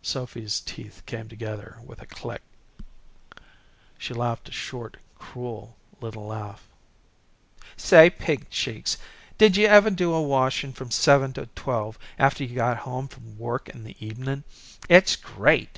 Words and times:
Sophy's 0.00 0.60
teeth 0.60 1.02
came 1.04 1.28
together 1.28 1.76
with 1.84 2.00
a 2.00 2.06
click. 2.06 2.40
She 3.98 4.14
laughed 4.14 4.48
a 4.48 4.52
short 4.52 4.96
cruel 5.18 5.76
little 6.00 6.26
laugh. 6.28 6.66
"Say, 7.76 8.08
Pink 8.08 8.48
Cheeks, 8.48 8.96
did 9.36 9.58
yuh 9.58 9.66
ever 9.68 9.90
do 9.90 10.14
a 10.14 10.22
washin' 10.22 10.72
from 10.72 10.90
seven 10.90 11.34
to 11.34 11.50
twelve, 11.54 11.98
after 12.18 12.44
you 12.44 12.54
got 12.56 12.78
home 12.88 13.08
from 13.08 13.36
work 13.36 13.68
in 13.68 13.84
the 13.84 13.94
evenin'? 14.00 14.44
It's 14.88 15.16
great! 15.16 15.66